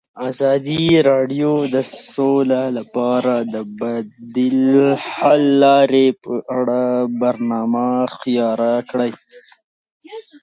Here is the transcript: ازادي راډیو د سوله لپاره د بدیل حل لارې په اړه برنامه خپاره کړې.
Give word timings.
ازادي 0.29 0.85
راډیو 1.11 1.51
د 1.75 1.77
سوله 2.13 2.63
لپاره 2.77 3.33
د 3.53 3.55
بدیل 3.79 4.59
حل 5.11 5.41
لارې 5.63 6.07
په 6.23 6.33
اړه 6.57 6.81
برنامه 7.21 7.89
خپاره 8.15 8.71
کړې. 8.89 9.11